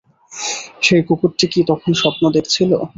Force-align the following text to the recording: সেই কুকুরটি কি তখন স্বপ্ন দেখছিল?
সেই 0.81 1.01
কুকুরটি 1.07 1.45
কি 1.51 1.59
তখন 1.69 1.91
স্বপ্ন 2.01 2.23
দেখছিল? 2.35 2.71